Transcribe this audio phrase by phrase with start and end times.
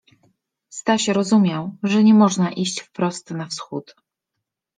[0.69, 3.95] Staś rozumiał, że nie można iść wprost na wschód.